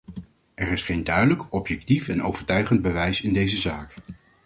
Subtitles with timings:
[0.55, 3.93] Er is geen duidelijk, objectief en overtuigend bewijs in deze zaak.